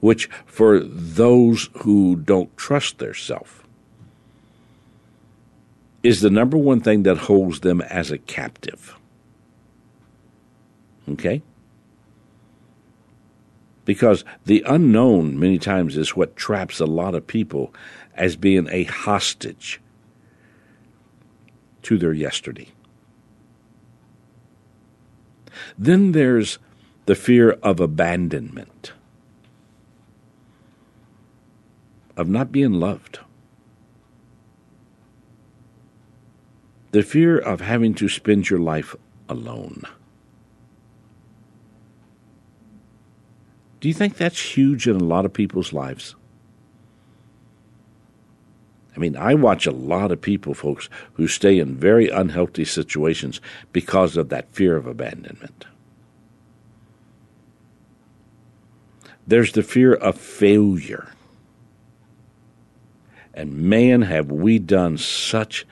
[0.00, 3.66] which for those who don't trust their self
[6.02, 8.96] is the number one thing that holds them as a captive.
[11.08, 11.42] Okay?
[13.84, 17.74] Because the unknown, many times, is what traps a lot of people
[18.14, 19.80] as being a hostage
[21.82, 22.68] to their yesterday.
[25.78, 26.58] Then there's
[27.06, 28.92] the fear of abandonment,
[32.16, 33.20] of not being loved,
[36.92, 38.94] the fear of having to spend your life
[39.28, 39.84] alone.
[43.80, 46.14] Do you think that's huge in a lot of people's lives?
[48.94, 53.40] I mean, I watch a lot of people, folks, who stay in very unhealthy situations
[53.72, 55.64] because of that fear of abandonment.
[59.26, 61.12] There's the fear of failure.
[63.32, 65.64] And man, have we done such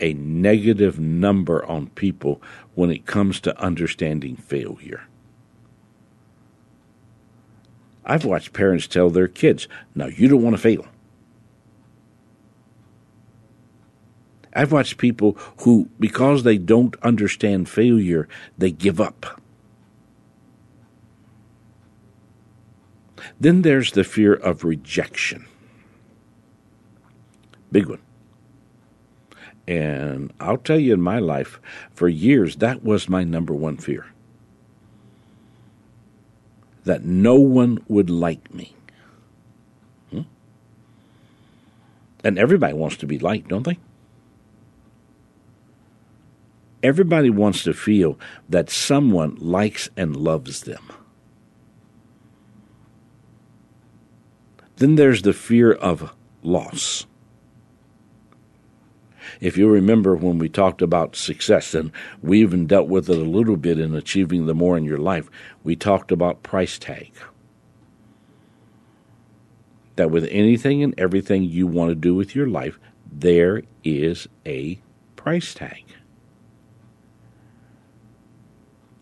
[0.00, 2.42] a negative number on people
[2.74, 5.02] when it comes to understanding failure.
[8.10, 10.84] I've watched parents tell their kids, now you don't want to fail.
[14.52, 18.26] I've watched people who, because they don't understand failure,
[18.58, 19.40] they give up.
[23.38, 25.46] Then there's the fear of rejection.
[27.70, 28.02] Big one.
[29.68, 31.60] And I'll tell you, in my life,
[31.92, 34.06] for years, that was my number one fear
[36.90, 38.74] that no one would like me.
[40.10, 40.22] Hmm?
[42.24, 43.78] And everybody wants to be liked, don't they?
[46.82, 48.18] Everybody wants to feel
[48.48, 50.82] that someone likes and loves them.
[54.78, 56.12] Then there's the fear of
[56.42, 57.06] loss.
[59.40, 61.90] If you remember when we talked about success, and
[62.22, 65.30] we even dealt with it a little bit in achieving the more in your life,
[65.64, 67.12] we talked about price tag.
[69.96, 72.78] That with anything and everything you want to do with your life,
[73.10, 74.78] there is a
[75.16, 75.84] price tag.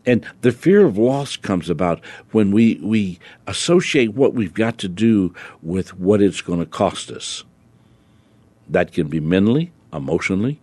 [0.06, 4.88] And the fear of loss comes about when we, we associate what we've got to
[4.88, 7.44] do with what it's going to cost us.
[8.68, 10.60] That can be mentally, emotionally,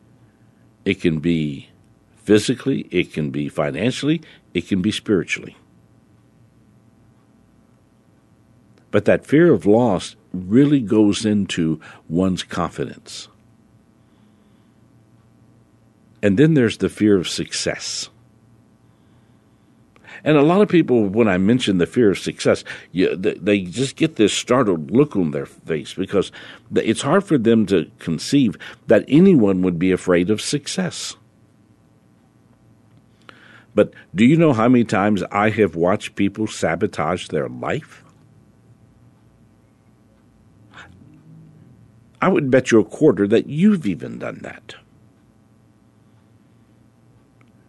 [0.83, 1.69] it can be
[2.15, 4.21] physically, it can be financially,
[4.53, 5.55] it can be spiritually.
[8.91, 13.27] But that fear of loss really goes into one's confidence.
[16.21, 18.09] And then there's the fear of success.
[20.25, 23.95] And a lot of people, when I mention the fear of success, you, they just
[23.95, 26.31] get this startled look on their face because
[26.73, 28.57] it's hard for them to conceive
[28.87, 31.15] that anyone would be afraid of success.
[33.75, 38.03] But do you know how many times I have watched people sabotage their life?
[42.19, 44.73] I would bet you a quarter that you've even done that.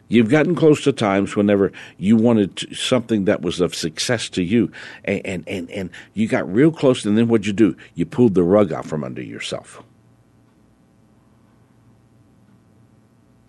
[0.08, 4.70] You've gotten close to times whenever you wanted something that was of success to you,
[5.04, 7.76] and, and, and, and you got real close, and then what'd you do?
[7.94, 9.82] You pulled the rug out from under yourself.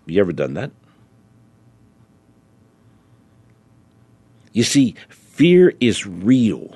[0.06, 0.72] You ever done that?
[4.52, 6.74] You see, fear is real.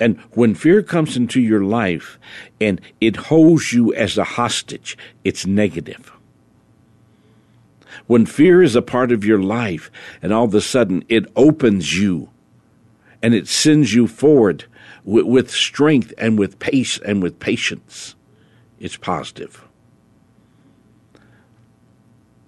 [0.00, 2.18] And when fear comes into your life
[2.60, 6.10] and it holds you as a hostage, it's negative
[8.06, 9.90] when fear is a part of your life
[10.20, 12.30] and all of a sudden it opens you
[13.22, 14.64] and it sends you forward
[15.04, 18.14] with, with strength and with pace and with patience,
[18.78, 19.64] it's positive.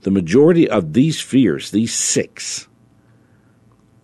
[0.03, 2.69] The majority of these fears, these six,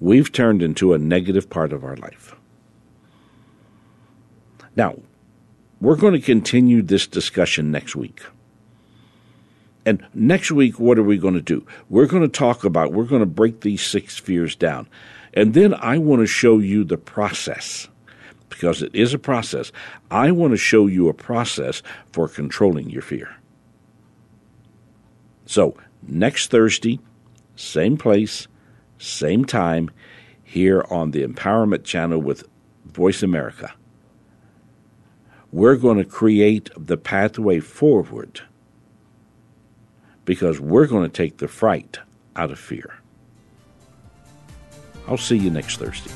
[0.00, 2.34] we've turned into a negative part of our life.
[4.74, 4.96] Now,
[5.80, 8.22] we're going to continue this discussion next week.
[9.84, 11.66] And next week, what are we going to do?
[11.88, 14.88] We're going to talk about, we're going to break these six fears down.
[15.34, 17.88] And then I want to show you the process
[18.48, 19.72] because it is a process.
[20.10, 23.34] I want to show you a process for controlling your fear.
[25.46, 25.76] So,
[26.06, 27.00] next Thursday,
[27.56, 28.46] same place,
[28.98, 29.90] same time,
[30.44, 32.46] here on the Empowerment Channel with
[32.84, 33.72] Voice America.
[35.50, 38.42] We're going to create the pathway forward
[40.24, 41.98] because we're going to take the fright
[42.36, 42.98] out of fear.
[45.08, 46.12] I'll see you next Thursday.